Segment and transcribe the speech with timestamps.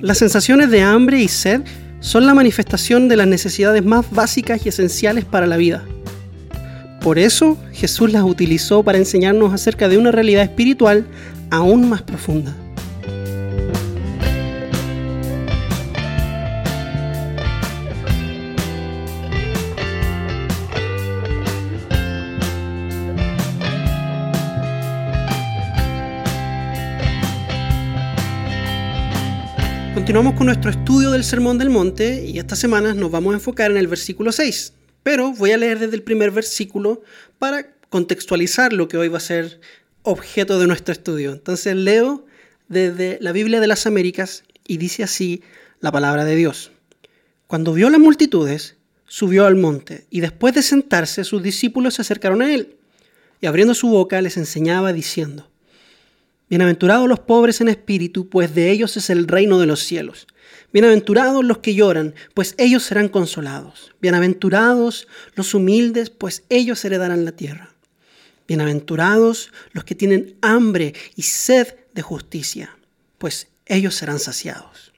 [0.00, 1.60] Las sensaciones de hambre y sed
[2.00, 5.84] son la manifestación de las necesidades más básicas y esenciales para la vida.
[7.02, 11.06] Por eso Jesús las utilizó para enseñarnos acerca de una realidad espiritual
[11.50, 12.56] aún más profunda.
[30.00, 33.70] Continuamos con nuestro estudio del Sermón del Monte y esta semana nos vamos a enfocar
[33.70, 37.02] en el versículo 6, pero voy a leer desde el primer versículo
[37.38, 39.60] para contextualizar lo que hoy va a ser
[40.02, 41.32] objeto de nuestro estudio.
[41.32, 42.24] Entonces leo
[42.68, 45.42] desde la Biblia de las Américas y dice así
[45.80, 46.72] la palabra de Dios.
[47.46, 52.40] Cuando vio las multitudes, subió al monte y después de sentarse sus discípulos se acercaron
[52.40, 52.78] a él
[53.42, 55.49] y abriendo su boca les enseñaba diciendo,
[56.50, 60.26] Bienaventurados los pobres en espíritu, pues de ellos es el reino de los cielos.
[60.72, 63.94] Bienaventurados los que lloran, pues ellos serán consolados.
[64.00, 65.06] Bienaventurados
[65.36, 67.72] los humildes, pues ellos heredarán la tierra.
[68.48, 72.76] Bienaventurados los que tienen hambre y sed de justicia,
[73.18, 74.92] pues ellos serán saciados.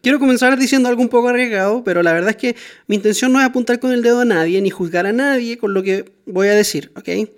[0.00, 2.54] Quiero comenzar diciendo algo un poco arriesgado, pero la verdad es que
[2.86, 5.74] mi intención no es apuntar con el dedo a nadie ni juzgar a nadie con
[5.74, 7.28] lo que voy a decir, ¿ok?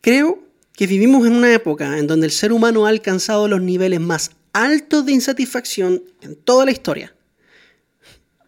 [0.00, 0.43] Creo
[0.74, 4.32] que vivimos en una época en donde el ser humano ha alcanzado los niveles más
[4.52, 7.14] altos de insatisfacción en toda la historia.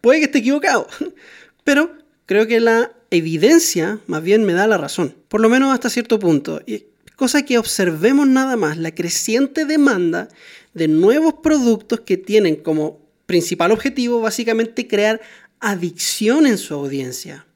[0.01, 0.87] Puede que esté equivocado,
[1.63, 5.89] pero creo que la evidencia más bien me da la razón, por lo menos hasta
[5.89, 6.61] cierto punto.
[6.65, 10.27] Y cosa que observemos nada más la creciente demanda
[10.73, 15.19] de nuevos productos que tienen como principal objetivo básicamente crear
[15.59, 17.46] adicción en su audiencia.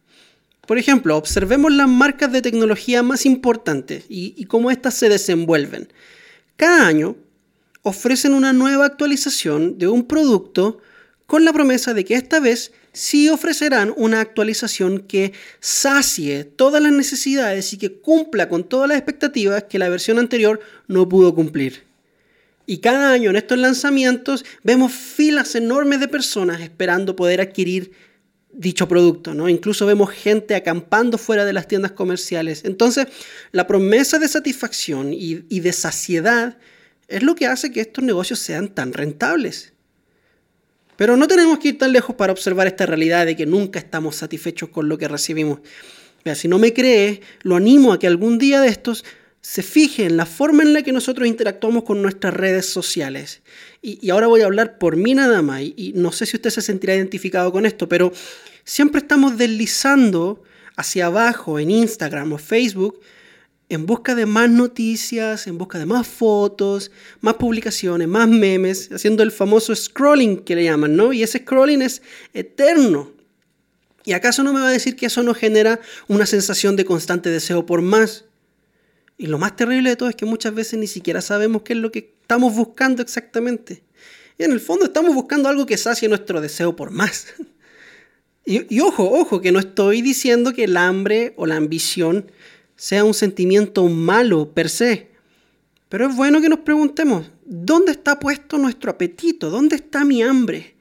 [0.71, 5.91] Por ejemplo, observemos las marcas de tecnología más importantes y, cómo éstas se desenvuelven.
[6.55, 7.17] Cada año
[7.81, 10.79] ofrecen una nueva actualización de un producto
[11.27, 16.93] con la promesa de que esta vez sí ofrecerán una actualización que sacie todas las
[16.93, 21.83] necesidades y que cumpla con todas las expectativas que la versión anterior no pudo cumplir.
[22.65, 27.91] Y cada año en estos lanzamientos vemos filas enormes de personas esperando poder adquirir
[28.53, 29.49] dicho producto, ¿no?
[29.49, 32.63] Incluso vemos gente acampando fuera de las tiendas comerciales.
[32.65, 33.07] Entonces,
[33.51, 36.57] la promesa de satisfacción y, de saciedad
[37.07, 39.73] es lo que hace que estos negocios sean tan rentables.
[40.97, 44.15] Pero no tenemos que ir tan lejos para observar esta realidad de que nunca estamos
[44.15, 45.59] satisfechos con lo que recibimos.
[46.35, 49.03] Si no me crees, lo animo a que algún día de estos
[49.41, 53.41] se fije en la forma en la que nosotros interactuamos con nuestras redes sociales.
[53.81, 56.61] Y, ahora voy a hablar por mí nada más, y, no sé si usted se
[56.61, 58.13] sentirá identificado con esto, pero
[58.63, 60.43] siempre estamos deslizando
[60.77, 63.01] hacia abajo en Instagram o Facebook
[63.71, 66.91] en busca de más noticias, en busca de más fotos,
[67.21, 71.13] más publicaciones, más memes, haciendo el famoso scrolling que le llaman, ¿no?
[71.13, 72.01] Y ese scrolling es
[72.33, 73.13] eterno.
[74.03, 75.79] ¿Y acaso no me va a decir que eso no genera
[76.09, 78.25] una sensación de constante deseo por más?
[79.21, 81.79] Y lo más terrible de todo es que muchas veces ni siquiera sabemos qué es
[81.79, 83.83] lo que estamos buscando exactamente.
[84.39, 87.27] Y en el fondo estamos buscando algo que sacie nuestro deseo por más.
[88.43, 92.31] Y, ojo, ojo, que no estoy diciendo que el hambre o la ambición
[92.75, 95.11] sea un sentimiento malo per se.
[95.89, 99.51] Pero es bueno que nos preguntemos, ¿dónde está puesto nuestro apetito?
[99.51, 100.75] ¿Dónde está mi hambre?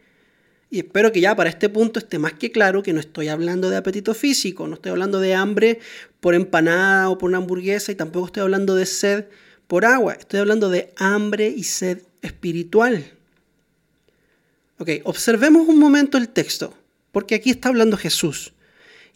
[0.70, 3.70] Y espero que ya para este punto esté más que claro que no estoy hablando
[3.70, 5.80] de apetito físico, no estoy hablando de hambre
[6.20, 9.24] por empanada o por una hamburguesa y tampoco estoy hablando de sed
[9.66, 13.04] por agua, estoy hablando de hambre y sed espiritual.
[14.78, 16.72] Ok, observemos un momento el texto,
[17.10, 18.52] porque aquí está hablando Jesús.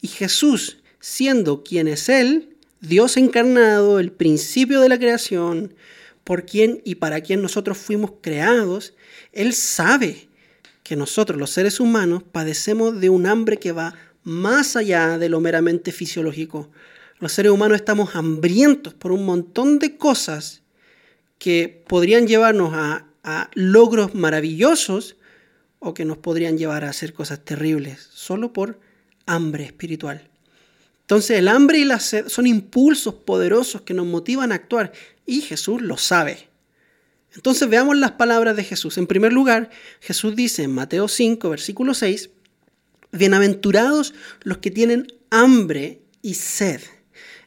[0.00, 5.74] Y Jesús, siendo quien es Él, Dios encarnado, el principio de la creación,
[6.24, 8.94] por quien y para quien nosotros fuimos creados,
[9.32, 10.28] Él sabe
[10.84, 15.40] que nosotros los seres humanos padecemos de un hambre que va más allá de lo
[15.40, 16.70] meramente fisiológico.
[17.18, 20.62] Los seres humanos estamos hambrientos por un montón de cosas
[21.38, 23.06] que podrían llevarnos a,
[23.54, 25.16] logros maravillosos
[25.78, 28.78] o que nos podrían llevar a hacer cosas terribles, solo por
[29.24, 30.28] hambre espiritual.
[31.00, 34.92] Entonces el hambre y la sed son impulsos poderosos que nos motivan a actuar
[35.24, 36.48] y Jesús lo sabe.
[37.34, 38.96] Entonces veamos las palabras de Jesús.
[38.98, 39.70] En primer lugar,
[40.00, 42.30] Jesús dice en Mateo 5, versículo 6,
[43.12, 46.80] Bienaventurados los que tienen hambre y sed.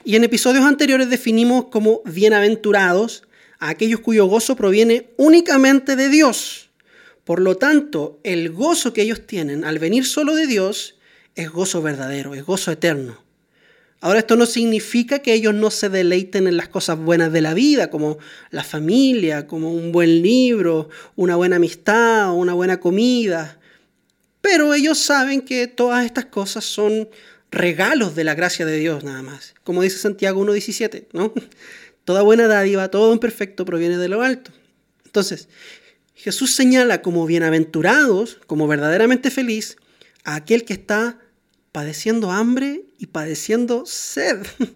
[0.03, 3.23] Y en episodios anteriores definimos como bienaventurados
[3.59, 6.69] a aquellos cuyo gozo proviene únicamente de Dios.
[7.23, 10.95] Por lo tanto, el gozo que ellos tienen al venir solo de Dios
[11.35, 13.26] es gozo verdadero, es gozo eterno.
[13.99, 17.55] Ahora esto no significa que ellos no se deleiten en las cosas buenas de la
[17.55, 18.19] vida, como
[18.51, 23.59] la familia, como un buen libro, una buena amistad, una buena comida.
[24.41, 27.09] Pero ellos saben que todas estas cosas son
[27.49, 29.55] regalos de la gracia de Dios nada más.
[29.63, 31.33] Como dice Santiago 1.17, ¿no?
[32.05, 34.51] Toda buena dádiva, todo un perfecto proviene de lo alto.
[35.03, 35.49] Entonces,
[36.15, 39.75] Jesús señala como bienaventurados, como verdaderamente feliz,
[40.23, 41.19] a aquel que está
[41.77, 44.39] padeciendo hambre y padeciendo sed.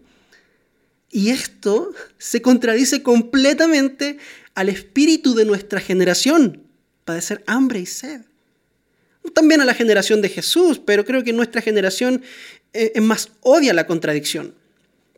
[1.14, 4.20] Y esto se contradice completamente
[4.54, 6.62] al espíritu de nuestra generación,
[7.04, 8.22] padecer hambre y sed.
[9.34, 12.22] También a la generación de Jesús, pero creo que nuestra generación
[12.72, 14.54] eh, es más odia la contradicción.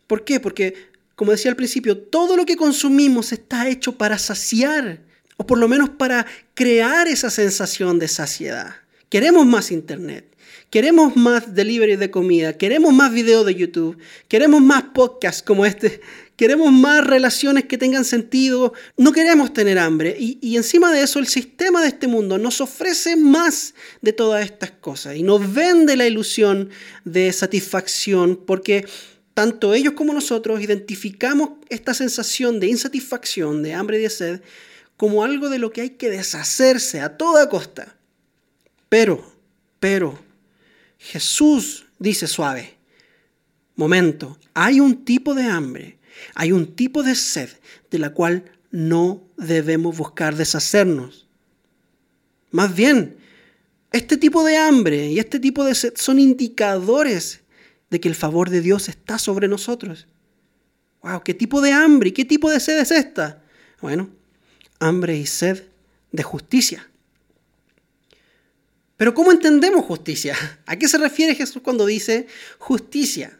[0.07, 0.39] ¿Por qué?
[0.39, 5.01] Porque, como decía al principio, todo lo que consumimos está hecho para saciar,
[5.35, 8.73] o por lo menos para crear esa sensación de saciedad.
[9.09, 10.32] Queremos más internet,
[10.73, 13.95] Queremos más delivery de comida, queremos más videos de YouTube,
[14.27, 16.01] queremos más podcasts como este,
[16.35, 20.15] queremos más relaciones que tengan sentido, no queremos tener hambre.
[20.17, 24.43] Y, y, encima de eso, el sistema de este mundo nos ofrece más de todas
[24.43, 26.71] estas cosas y nos vende la ilusión
[27.05, 28.87] de satisfacción porque
[29.35, 34.41] tanto ellos como nosotros identificamos esta sensación de insatisfacción, de hambre y de sed,
[34.97, 37.95] como algo de lo que hay que deshacerse a toda costa.
[38.89, 39.23] Pero,
[39.79, 40.32] pero,
[41.03, 42.77] Jesús dice suave,
[43.75, 45.97] momento, hay un tipo de hambre,
[46.33, 47.49] hay un tipo de sed
[47.91, 51.27] de la cual no debemos buscar deshacernos.
[52.51, 53.17] Más bien,
[53.91, 57.41] este tipo de hambre y este tipo de sed son indicadores
[57.89, 60.07] de que el favor de Dios está sobre nosotros.
[61.01, 63.43] Wow, ¿qué tipo de hambre y qué tipo de sed es esta?
[63.81, 64.09] Bueno,
[64.79, 65.65] hambre y sed
[66.13, 66.89] de justicia.
[69.03, 70.33] Pero ¿cómo entendemos justicia?
[70.65, 72.25] ¿A qué se refiere Jesús cuando dice
[72.57, 73.37] justicia?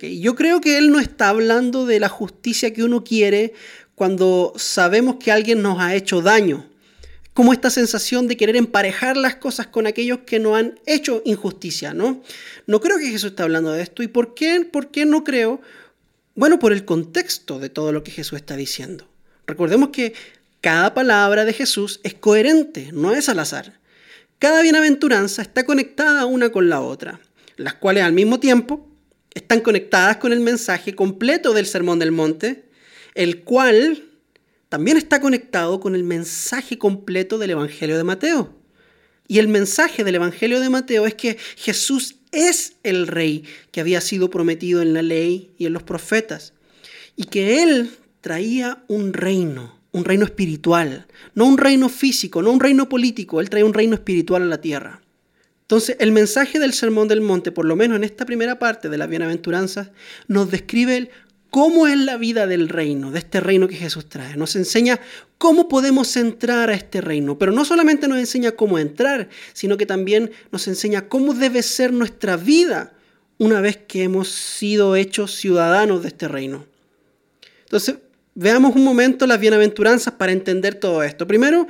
[0.00, 3.54] Yo creo que Él no está hablando de la justicia que uno quiere
[3.94, 6.68] cuando sabemos que alguien nos ha hecho daño.
[7.34, 11.94] Como esta sensación de querer emparejar las cosas con aquellos que nos han hecho injusticia,
[11.94, 12.24] ¿no?
[12.66, 14.02] No creo que Jesús esté hablando de esto.
[14.02, 15.60] ¿Y por qué, por qué no creo?
[16.34, 19.06] Bueno, por el contexto de todo lo que Jesús está diciendo.
[19.46, 20.14] Recordemos que
[20.60, 23.85] cada palabra de Jesús es coherente, no es al azar.
[24.38, 27.20] Cada bienaventuranza está conectada una con la otra,
[27.56, 28.86] las cuales al mismo tiempo
[29.32, 32.68] están conectadas con el mensaje completo del Sermón del Monte,
[33.14, 34.04] el cual
[34.68, 38.54] también está conectado con el mensaje completo del Evangelio de Mateo.
[39.26, 44.02] Y el mensaje del Evangelio de Mateo es que Jesús es el rey que había
[44.02, 46.52] sido prometido en la ley y en los profetas,
[47.16, 47.90] y que Él
[48.20, 53.50] traía un reino un reino espiritual, no un reino físico, no un reino político, Él
[53.50, 55.00] trae un reino espiritual a la tierra.
[55.62, 58.98] Entonces, el mensaje del Sermón del Monte, por lo menos en esta primera parte de
[58.98, 59.90] las bienaventuranzas,
[60.28, 61.10] nos describe
[61.50, 64.36] cómo es la vida del reino, de este reino que Jesús trae.
[64.36, 65.00] Nos enseña
[65.38, 69.86] cómo podemos entrar a este reino, pero no solamente nos enseña cómo entrar, sino que
[69.86, 72.92] también nos enseña cómo debe ser nuestra vida
[73.38, 76.64] una vez que hemos sido hechos ciudadanos de este reino.
[77.64, 77.96] Entonces,
[78.36, 81.26] Veamos un momento las bienaventuranzas para entender todo esto.
[81.26, 81.66] Primero,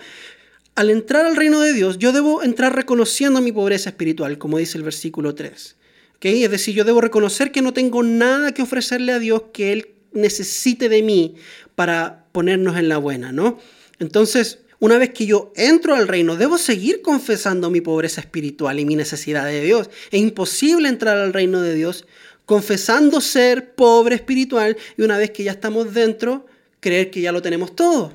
[0.74, 4.76] al entrar al reino de Dios, yo debo entrar reconociendo mi pobreza espiritual, como dice
[4.76, 5.76] el versículo 3.
[6.20, 9.90] Es decir, yo debo reconocer que no tengo nada que ofrecerle a Dios que Él
[10.12, 11.36] necesite de mí
[11.76, 13.58] para ponernos en la buena, ¿no?
[14.00, 18.84] Entonces, una vez que yo entro al reino, debo seguir confesando mi pobreza espiritual y
[18.84, 19.88] mi necesidad de Dios.
[20.10, 22.06] Es imposible entrar al reino de Dios
[22.44, 26.46] confesando ser pobre espiritual y una vez que ya estamos dentro,
[26.86, 28.12] creer que ya lo tenemos todo.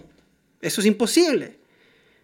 [0.61, 1.57] Eso es imposible.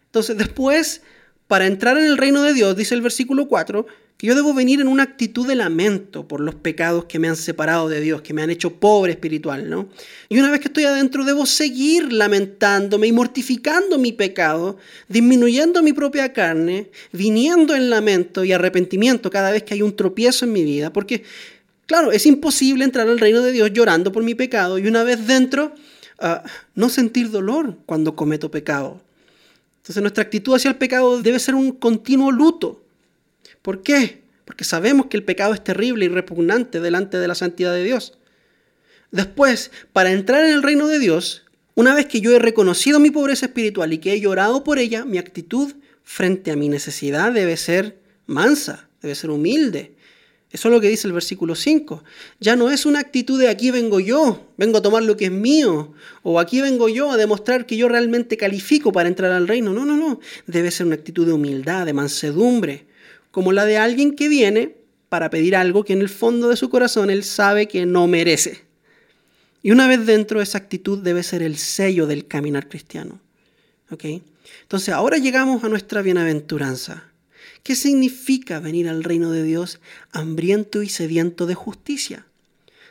[0.05, 1.01] Entonces después,
[1.45, 3.85] para entrar en el reino de Dios, dice el versículo 4,
[4.15, 7.35] que yo debo venir en una actitud de lamento por los pecados que me han
[7.35, 9.89] separado de Dios, que me han hecho pobre espiritual, ¿no?
[10.29, 14.77] Y una vez que estoy adentro, debo seguir lamentándome y mortificando mi pecado,
[15.09, 20.45] disminuyendo mi propia carne, viniendo en lamento y arrepentimiento cada vez que hay un tropiezo
[20.45, 21.23] en mi vida, porque,
[21.85, 25.27] claro, es imposible entrar al reino de Dios llorando por mi pecado y una vez
[25.27, 25.75] dentro,
[26.75, 29.01] no sentir dolor cuando cometo pecado.
[29.77, 32.83] Entonces nuestra actitud hacia el pecado debe ser un continuo luto.
[33.61, 34.21] ¿Por qué?
[34.45, 38.17] Porque sabemos que el pecado es terrible y repugnante delante de la santidad de Dios.
[39.11, 41.45] Después, para entrar en el reino de Dios,
[41.75, 45.05] una vez que yo he reconocido mi pobreza espiritual y que he llorado por ella,
[45.05, 49.96] mi actitud frente a mi necesidad debe ser mansa, debe ser humilde,
[50.49, 52.03] eso es lo que dice el versículo 5.
[52.39, 55.31] Ya no es una actitud de aquí vengo yo, vengo a tomar lo que es
[55.31, 59.73] mío, o aquí vengo yo a demostrar que yo realmente califico para entrar al reino.
[59.73, 60.19] No, no, no.
[60.45, 62.87] Debe ser una actitud de humildad, de mansedumbre,
[63.31, 64.77] como la de alguien que viene
[65.09, 68.65] para pedir algo que en el fondo de su corazón él sabe que no merece.
[69.61, 73.19] Y una vez dentro, esa actitud debe ser el sello del caminar cristiano.
[73.91, 74.05] ¿Ok?
[74.61, 77.11] Entonces, ahora llegamos a nuestra bienaventuranza.
[77.67, 79.81] ¿Qué significa venir al reino de Dios
[80.13, 82.25] hambriento y sediento de justicia?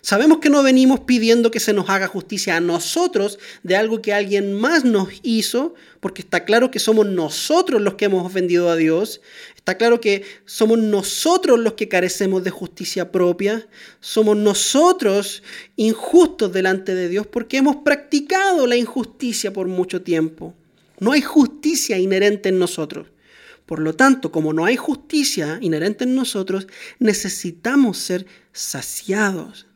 [0.02, 4.12] Sabemos que no venimos pidiendo que se nos haga justicia a nosotros de algo que
[4.12, 8.76] alguien más nos hizo, porque está claro que somos nosotros los que hemos ofendido a
[8.76, 9.22] Dios,
[9.56, 13.66] está claro que somos nosotros los que carecemos de justicia propia,
[14.00, 15.42] somos nosotros
[15.76, 20.52] injustos delante de Dios porque hemos practicado la injusticia por mucho tiempo.
[21.00, 23.06] No hay justicia inherente en nosotros.
[23.66, 26.66] Por lo tanto, como no hay justicia inherente en nosotros,
[26.98, 29.66] necesitamos ser saciados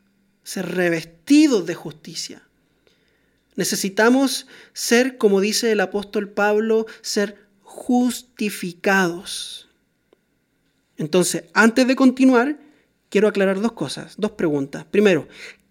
[0.51, 2.41] ser revestidos de justicia.
[3.55, 9.69] Necesitamos ser, como dice el apóstol Pablo, ser justificados.
[10.97, 12.59] Entonces, antes de continuar,
[13.09, 14.85] quiero aclarar dos cosas, dos preguntas.
[14.85, 15.27] Primero,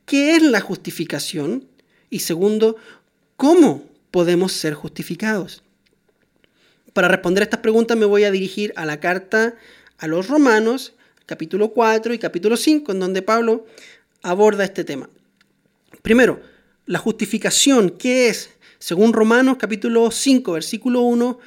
[0.06, 1.66] ¿qué es la justificación?
[2.10, 2.76] Y segundo,
[3.36, 5.62] ¿cómo podemos ser justificados?
[6.92, 9.54] Para responder a estas preguntas me voy a dirigir a la carta
[9.98, 10.94] a los romanos,
[11.26, 13.66] capítulo 4 y capítulo 5, en donde Pablo
[14.22, 15.08] aborda este tema.
[16.02, 16.40] Primero,
[16.86, 18.50] la justificación, ¿qué es?
[18.78, 21.38] Según Romanos capítulo 5, versículo 1,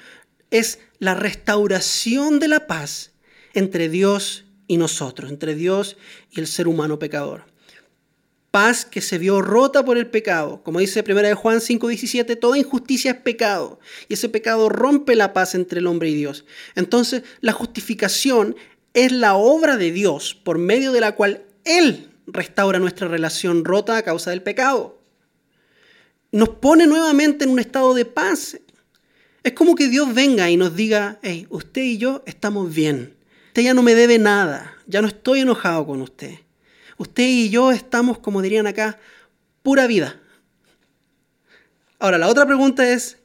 [0.51, 3.11] es la restauración de la paz
[3.53, 5.97] entre Dios y nosotros, entre Dios
[6.31, 7.52] y el ser humano pecador.
[8.53, 10.61] Paz que se vio rota por el pecado.
[10.61, 15.55] Como dice 1 Juan 5:17, toda injusticia es pecado y ese pecado rompe la paz
[15.55, 16.45] entre el hombre y Dios.
[16.75, 18.55] Entonces, la justificación
[18.93, 23.97] es la obra de Dios por medio de la cual Él restaura nuestra relación rota
[23.97, 25.01] a causa del pecado.
[26.31, 28.59] Nos pone nuevamente en un estado de paz.
[29.41, 33.17] Es como que Dios venga y nos diga, hey, usted y yo estamos bien.
[33.47, 34.77] Usted ya no me debe nada.
[34.85, 36.42] Ya no estoy enojado con usted.
[36.97, 38.99] Usted y yo estamos, como dirían acá,
[39.61, 40.19] pura vida.
[41.99, 43.17] Ahora, la otra pregunta es,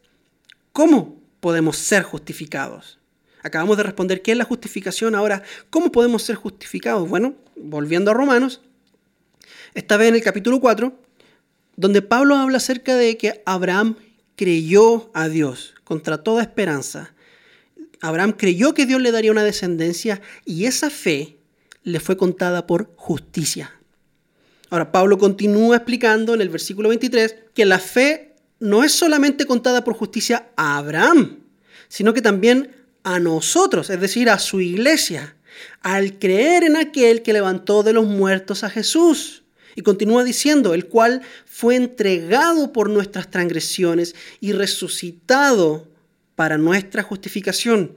[0.72, 2.98] ¿cómo podemos ser justificados?
[3.42, 5.14] Acabamos de responder qué es la justificación.
[5.14, 7.08] Ahora, ¿cómo podemos ser justificados?
[7.08, 8.60] Bueno, volviendo a Romanos,
[9.74, 10.92] esta vez en el capítulo 4,
[11.76, 13.96] donde Pablo habla acerca de que Abraham
[14.36, 17.14] creyó a Dios contra toda esperanza.
[18.00, 21.37] Abraham creyó que Dios le daría una descendencia y esa fe
[21.88, 23.72] le fue contada por justicia.
[24.68, 29.84] Ahora, Pablo continúa explicando en el versículo 23 que la fe no es solamente contada
[29.84, 31.38] por justicia a Abraham,
[31.88, 35.36] sino que también a nosotros, es decir, a su iglesia,
[35.80, 39.44] al creer en aquel que levantó de los muertos a Jesús.
[39.74, 45.88] Y continúa diciendo, el cual fue entregado por nuestras transgresiones y resucitado
[46.34, 47.94] para nuestra justificación.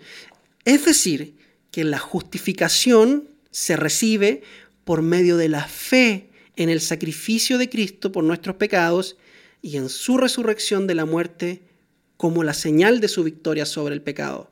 [0.64, 1.36] Es decir,
[1.72, 4.42] que la justificación se recibe
[4.84, 9.18] por medio de la fe en el sacrificio de Cristo por nuestros pecados
[9.62, 11.62] y en su resurrección de la muerte
[12.18, 14.52] como la señal de su victoria sobre el pecado.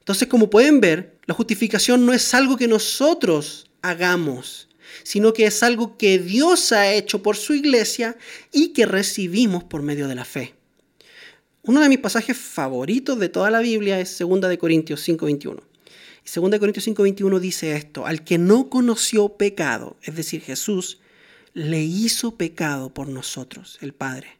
[0.00, 4.68] Entonces, como pueden ver, la justificación no es algo que nosotros hagamos,
[5.02, 8.16] sino que es algo que Dios ha hecho por su iglesia
[8.52, 10.54] y que recibimos por medio de la fe.
[11.62, 15.62] Uno de mis pasajes favoritos de toda la Biblia es 2 de Corintios 5:21.
[16.24, 20.98] Y 2 de Corintios 5:21 dice esto, al que no conoció pecado, es decir, Jesús,
[21.52, 24.38] le hizo pecado por nosotros, el Padre.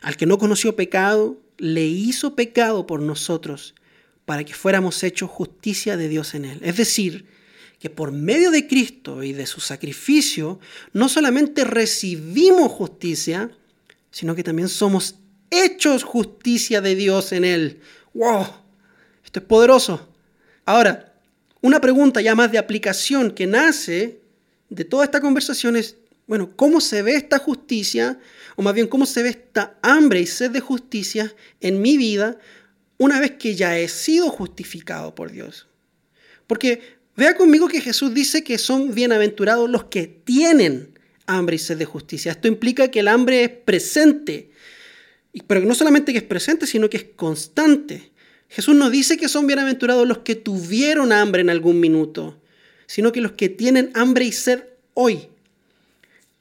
[0.00, 3.74] Al que no conoció pecado, le hizo pecado por nosotros,
[4.24, 6.60] para que fuéramos hechos justicia de Dios en él.
[6.62, 7.26] Es decir,
[7.78, 10.60] que por medio de Cristo y de su sacrificio,
[10.92, 13.50] no solamente recibimos justicia,
[14.12, 15.16] sino que también somos
[15.50, 17.80] hechos justicia de Dios en Él.
[18.14, 18.46] ¡Wow!
[19.24, 20.11] Esto es poderoso.
[20.64, 21.14] Ahora,
[21.60, 24.20] una pregunta ya más de aplicación que nace
[24.68, 28.18] de toda esta conversación es, bueno, ¿cómo se ve esta justicia?
[28.56, 32.38] O más bien, ¿cómo se ve esta hambre y sed de justicia en mi vida
[32.98, 35.66] una vez que ya he sido justificado por Dios?
[36.46, 41.76] Porque Vea conmigo que Jesús dice que son bienaventurados los que tienen hambre y sed
[41.76, 42.32] de justicia.
[42.32, 44.50] Esto implica que el hambre es presente,
[45.46, 48.11] pero no solamente que es presente, sino que es constante.
[48.52, 52.38] Jesús no dice que son bienaventurados los que tuvieron hambre en algún minuto,
[52.86, 55.28] sino que los que tienen hambre y sed hoy.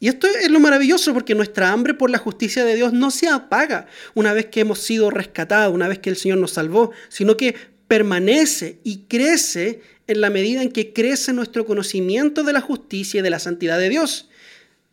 [0.02, 3.30] Y esto es lo maravilloso porque nuestra hambre por la justicia de Dios no se
[3.30, 7.38] apaga una vez que hemos sido rescatados, una vez que el Señor nos salvó, sino
[7.38, 7.56] que
[7.88, 13.24] permanece y crece en la medida en que crece nuestro conocimiento de la justicia y
[13.24, 14.30] de la santidad de Dios.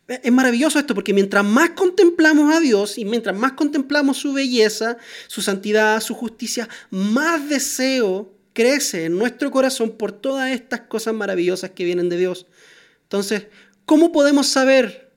[0.09, 4.97] Es maravilloso esto porque mientras más contemplamos a Dios y mientras más contemplamos su belleza,
[5.27, 11.69] su santidad, su justicia, más deseo crece en nuestro corazón por todas estas cosas maravillosas
[11.71, 12.47] que vienen de Dios.
[13.03, 13.47] Entonces,
[13.85, 15.09] ¿cómo podemos saber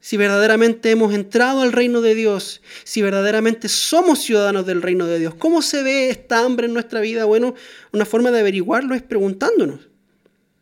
[0.00, 5.18] si verdaderamente hemos entrado al reino de Dios, si verdaderamente somos ciudadanos del reino de
[5.18, 5.34] Dios.
[5.34, 7.24] ¿Cómo se ve esta hambre en nuestra vida?
[7.24, 7.54] Bueno,
[7.92, 9.88] una forma de averiguarlo es preguntándonos,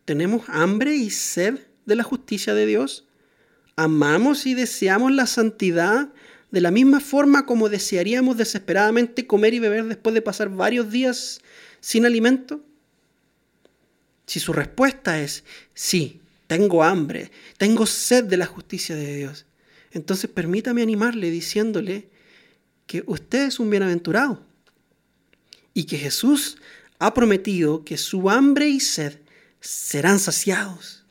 [0.05, 3.06] ¿tenemos hambre y sed de la justicia de Dios?
[3.79, 6.09] ¿Amamos y deseamos la santidad
[6.49, 11.41] de la misma forma como desearíamos desesperadamente comer y beber después de pasar varios días
[11.79, 12.59] sin alimento?
[14.25, 15.43] Si su respuesta es
[15.75, 17.29] sí, tengo hambre,
[17.59, 19.45] tengo sed de la justicia de Dios,
[19.91, 22.09] entonces permítame animarle diciéndole
[22.87, 24.43] que usted es un bienaventurado
[25.75, 26.57] y que Jesús
[26.97, 29.19] ha prometido que su hambre y sed
[29.59, 31.05] serán saciados.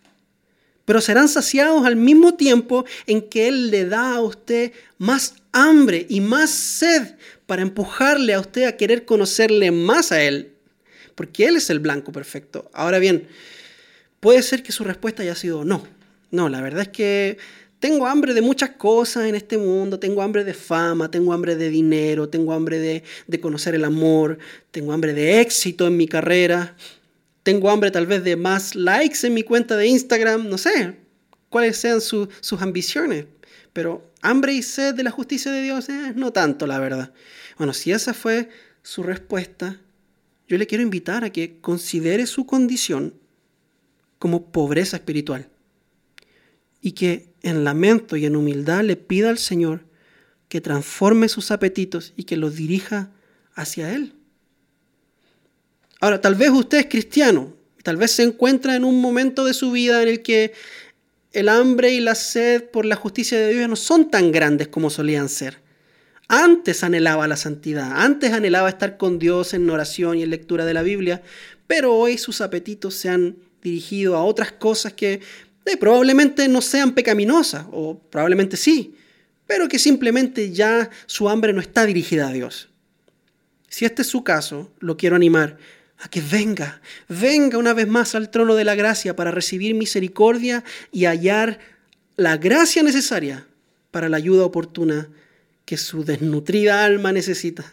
[0.86, 6.06] Pero serán saciados al mismo tiempo en que Él le da a usted más hambre
[6.08, 10.52] y más sed para empujarle a usted a querer conocerle más a Él.
[11.14, 12.70] Porque Él es el blanco perfecto.
[12.72, 13.28] Ahora bien,
[14.20, 15.86] puede ser que su respuesta haya sido no.
[16.30, 17.36] No, la verdad es que
[17.78, 21.68] tengo hambre de muchas cosas en este mundo, tengo hambre de fama, tengo hambre de
[21.70, 24.38] dinero, tengo hambre de, conocer el amor,
[24.70, 26.74] tengo hambre de éxito en mi carrera,
[27.46, 30.96] tengo hambre tal vez de más likes en mi cuenta de Instagram, no sé
[31.48, 33.26] cuáles sean sus ambiciones,
[33.72, 37.12] pero hambre y sed de la justicia de Dios, eh, no tanto, la verdad.
[37.56, 38.48] Bueno, si esa fue
[38.82, 39.80] su respuesta,
[40.48, 43.14] yo le quiero invitar a que considere su condición
[44.18, 45.48] como pobreza espiritual.
[46.80, 49.84] Y que en lamento y en humildad le pida al Señor
[50.48, 53.12] que transforme sus apetitos y que los dirija
[53.54, 54.15] hacia Él.
[56.06, 59.72] Ahora, tal vez usted es cristiano, tal vez se encuentra en un momento de su
[59.72, 60.52] vida en el que
[61.32, 64.88] el hambre y la sed por la justicia de Dios no son tan grandes como
[64.88, 65.58] solían ser.
[66.28, 70.74] Antes anhelaba la santidad, antes anhelaba estar con Dios en oración y en lectura de
[70.74, 71.22] la Biblia,
[71.66, 75.14] pero hoy sus apetitos se han dirigido a otras cosas que
[75.64, 78.94] eh, probablemente no sean pecaminosas, o probablemente sí,
[79.44, 82.68] pero que simplemente ya su hambre no está dirigida a Dios.
[83.68, 85.58] Si este es su caso, lo quiero animar
[85.98, 90.62] a que venga, venga una vez más al trono de la gracia para recibir misericordia
[90.92, 91.58] y hallar
[92.16, 93.46] la gracia necesaria
[93.90, 95.08] para la ayuda oportuna
[95.64, 97.72] que su desnutrida alma necesita.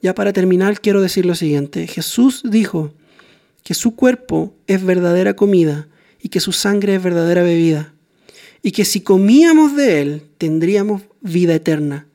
[0.00, 1.86] Ya para terminar, quiero decir lo siguiente.
[1.86, 2.92] Jesús dijo,
[3.64, 5.88] que su cuerpo es verdadera comida
[6.22, 7.92] y que su sangre es verdadera bebida,
[8.62, 12.06] y que si comíamos de él tendríamos vida eterna.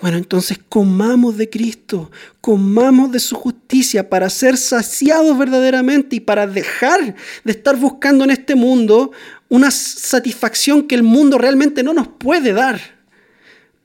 [0.00, 6.46] Bueno, entonces comamos de Cristo, comamos de su justicia para ser saciados verdaderamente y para
[6.46, 9.12] dejar de estar buscando en este mundo
[9.48, 12.80] una satisfacción que el mundo realmente no nos puede dar,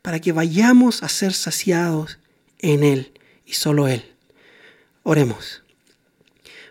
[0.01, 2.17] para que vayamos a ser saciados
[2.57, 3.13] en Él
[3.45, 4.03] y solo Él.
[5.03, 5.63] Oremos.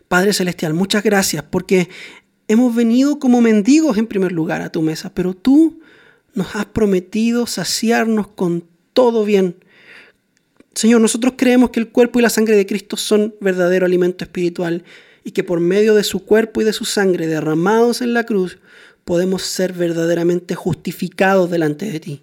[0.09, 1.89] Padre Celestial, muchas gracias porque
[2.49, 5.81] hemos venido como mendigos en primer lugar a tu mesa, pero tú
[6.35, 8.65] nos has prometido saciarnos con
[8.99, 9.55] todo bien.
[10.75, 14.83] Señor, nosotros creemos que el cuerpo y la sangre de Cristo son verdadero alimento espiritual
[15.23, 18.59] y que por medio de su cuerpo y de su sangre derramados en la cruz
[19.05, 22.23] podemos ser verdaderamente justificados delante de ti.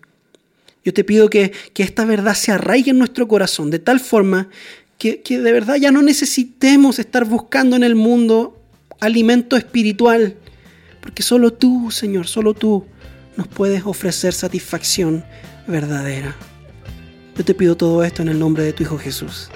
[0.83, 4.49] Yo te pido que, que esta verdad se arraigue en nuestro corazón de tal forma
[4.97, 8.61] que, de verdad ya no necesitemos estar buscando en el mundo
[8.99, 10.35] alimento espiritual,
[10.99, 12.83] porque solo tú, Señor, solo tú
[13.37, 15.23] nos puedes ofrecer satisfacción
[15.67, 16.35] verdadera.
[17.35, 19.49] Yo te pido todo esto en el nombre de tu Hijo Jesús.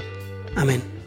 [0.56, 0.99] Amén.